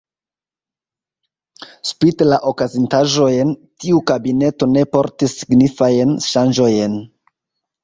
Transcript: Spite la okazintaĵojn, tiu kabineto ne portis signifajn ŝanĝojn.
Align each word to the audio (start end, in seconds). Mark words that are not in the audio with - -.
Spite 1.89 2.27
la 2.29 2.39
okazintaĵojn, 2.53 3.53
tiu 3.85 4.01
kabineto 4.13 4.71
ne 4.73 4.87
portis 4.97 5.39
signifajn 5.45 6.19
ŝanĝojn. 6.33 7.01